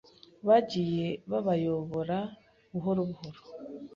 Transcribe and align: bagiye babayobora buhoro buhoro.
bagiye 0.47 1.07
babayobora 1.31 2.17
buhoro 2.71 3.01
buhoro. 3.09 3.39